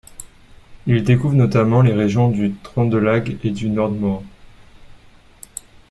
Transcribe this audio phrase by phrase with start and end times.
[0.87, 4.23] Il couvre notamment les régions du Trøndelag et du Nordmøre.